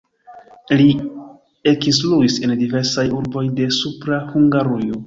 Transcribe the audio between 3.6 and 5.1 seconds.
de Supra Hungarujo.